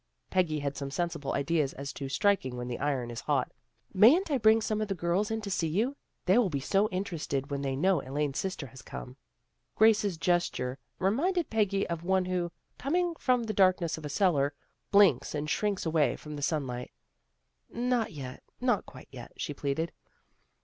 [0.31, 3.51] "Peggy had some sensible ideas as to striking when the iron is hot."
[3.93, 5.95] Mayn't I bring some of the girls in to see you?
[6.25, 9.15] They will be so interested when they know Elaine's sister has come."
[9.75, 14.55] Grace's gesture reminded Peggy of one who, coming from the darkness of a cellar,
[14.89, 16.87] blinks and shrinks away from the sunshine."
[17.69, 18.41] Not yet.
[18.59, 19.91] Not quite yet," she pleaded.